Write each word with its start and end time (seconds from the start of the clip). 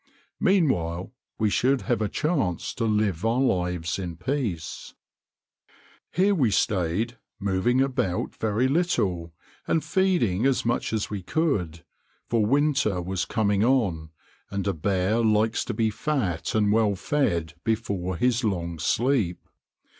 Meanwhile 0.39 1.13
we 1.37 1.51
should 1.51 1.81
have 1.81 2.01
a 2.01 2.09
chance 2.09 2.73
to 2.73 2.85
live 2.85 3.23
our 3.23 3.39
lives 3.39 3.99
in 3.99 4.15
peace. 4.17 4.95
Here 6.09 6.33
we 6.33 6.49
stayed, 6.49 7.19
moving 7.39 7.81
about 7.81 8.35
very 8.35 8.67
little, 8.67 9.31
and 9.67 9.83
feeding 9.83 10.47
as 10.47 10.65
much 10.65 10.91
as 10.91 11.11
we 11.11 11.21
could; 11.21 11.85
for 12.25 12.43
winter 12.43 12.99
was 12.99 13.25
coming 13.25 13.63
on, 13.63 14.09
and 14.49 14.67
a 14.67 14.73
bear 14.73 15.19
likes 15.19 15.63
to 15.65 15.73
be 15.75 15.91
fat 15.91 16.55
and 16.55 16.71
well 16.71 16.95
fed 16.95 17.53
before 17.63 18.17
his 18.17 18.43
long 18.43 18.79
sleep. 18.79 19.47